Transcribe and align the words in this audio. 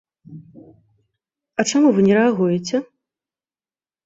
А 1.59 1.67
чаму 1.73 1.87
вы 1.99 2.07
не 2.09 2.13
рэагуеце? 2.19 2.77